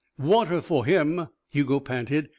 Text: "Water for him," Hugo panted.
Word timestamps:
"Water 0.17 0.63
for 0.63 0.83
him," 0.87 1.27
Hugo 1.49 1.79
panted. 1.79 2.29